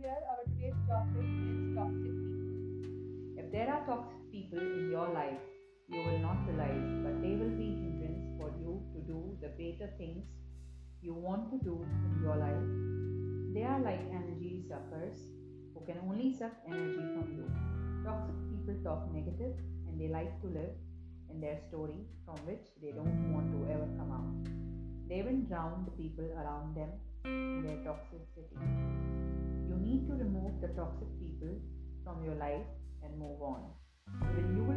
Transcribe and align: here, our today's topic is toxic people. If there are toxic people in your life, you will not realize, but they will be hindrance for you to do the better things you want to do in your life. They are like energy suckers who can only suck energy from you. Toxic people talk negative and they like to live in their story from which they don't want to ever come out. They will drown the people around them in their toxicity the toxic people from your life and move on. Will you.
here, 0.00 0.14
our 0.30 0.44
today's 0.46 0.78
topic 0.86 1.26
is 1.26 1.74
toxic 1.74 2.14
people. 2.14 2.86
If 3.34 3.50
there 3.50 3.66
are 3.66 3.82
toxic 3.86 4.22
people 4.30 4.60
in 4.60 4.90
your 4.90 5.08
life, 5.10 5.42
you 5.88 5.98
will 5.98 6.18
not 6.22 6.46
realize, 6.46 6.86
but 7.02 7.18
they 7.22 7.34
will 7.34 7.54
be 7.58 7.74
hindrance 7.82 8.22
for 8.38 8.52
you 8.62 8.78
to 8.94 8.98
do 9.10 9.18
the 9.42 9.50
better 9.58 9.90
things 9.98 10.22
you 11.02 11.14
want 11.14 11.50
to 11.50 11.58
do 11.64 11.82
in 11.82 12.22
your 12.22 12.36
life. 12.36 12.68
They 13.54 13.64
are 13.66 13.80
like 13.80 14.06
energy 14.14 14.62
suckers 14.68 15.18
who 15.74 15.82
can 15.84 15.98
only 16.06 16.30
suck 16.36 16.54
energy 16.68 17.02
from 17.18 17.34
you. 17.34 17.46
Toxic 18.06 18.38
people 18.50 18.78
talk 18.84 19.10
negative 19.12 19.58
and 19.88 19.98
they 19.98 20.08
like 20.08 20.40
to 20.42 20.46
live 20.46 20.74
in 21.30 21.40
their 21.40 21.58
story 21.68 22.06
from 22.24 22.36
which 22.46 22.70
they 22.80 22.92
don't 22.92 23.32
want 23.32 23.50
to 23.50 23.72
ever 23.72 23.88
come 23.98 24.12
out. 24.14 24.30
They 25.08 25.22
will 25.22 25.42
drown 25.48 25.86
the 25.86 25.96
people 26.02 26.30
around 26.38 26.76
them 26.76 26.90
in 27.24 27.66
their 27.66 27.82
toxicity 27.82 28.77
the 30.68 30.74
toxic 30.74 31.08
people 31.18 31.56
from 32.04 32.24
your 32.24 32.34
life 32.34 32.66
and 33.02 33.18
move 33.18 33.40
on. 33.40 33.62
Will 34.36 34.56
you. 34.56 34.67